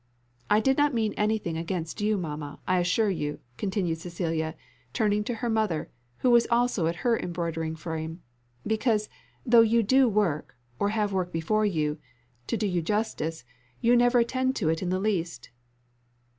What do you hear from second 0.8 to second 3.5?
mean anything against you mamma, I assure you,"